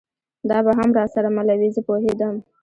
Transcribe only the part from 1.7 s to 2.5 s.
زه پوهېدم.